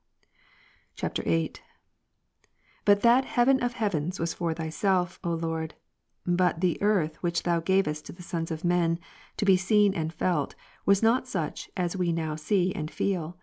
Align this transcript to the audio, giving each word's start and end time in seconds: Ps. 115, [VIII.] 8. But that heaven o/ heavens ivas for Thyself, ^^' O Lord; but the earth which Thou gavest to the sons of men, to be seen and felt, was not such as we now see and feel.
Ps. 0.97 1.03
115, 1.03 1.25
[VIII.] 1.31 1.43
8. 1.45 1.61
But 2.85 3.01
that 3.01 3.23
heaven 3.23 3.63
o/ 3.63 3.67
heavens 3.69 4.17
ivas 4.19 4.33
for 4.33 4.51
Thyself, 4.51 5.21
^^' 5.21 5.27
O 5.29 5.35
Lord; 5.35 5.75
but 6.25 6.59
the 6.59 6.81
earth 6.81 7.17
which 7.21 7.43
Thou 7.43 7.59
gavest 7.59 8.07
to 8.07 8.11
the 8.11 8.23
sons 8.23 8.49
of 8.49 8.63
men, 8.63 8.97
to 9.37 9.45
be 9.45 9.57
seen 9.57 9.93
and 9.93 10.11
felt, 10.11 10.55
was 10.87 11.03
not 11.03 11.27
such 11.27 11.69
as 11.77 11.95
we 11.95 12.11
now 12.11 12.35
see 12.35 12.73
and 12.73 12.89
feel. 12.89 13.37